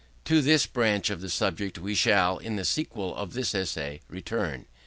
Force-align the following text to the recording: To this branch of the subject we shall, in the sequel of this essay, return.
To 0.25 0.41
this 0.41 0.65
branch 0.65 1.11
of 1.11 1.21
the 1.21 1.29
subject 1.29 1.77
we 1.77 1.93
shall, 1.93 2.39
in 2.39 2.55
the 2.55 2.65
sequel 2.65 3.15
of 3.15 3.33
this 3.33 3.53
essay, 3.53 4.01
return. 4.09 4.65